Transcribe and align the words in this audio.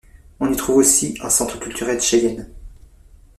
On 0.39 0.51
y 0.51 0.55
trouve 0.57 0.77
aussi 0.77 1.15
un 1.21 1.29
centre 1.29 1.59
culturel 1.59 2.01
Cheyenne. 2.01 2.49